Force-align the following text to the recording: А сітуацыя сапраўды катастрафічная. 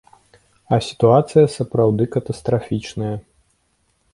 А 0.77 0.77
сітуацыя 0.87 1.51
сапраўды 1.57 2.03
катастрафічная. 2.15 3.15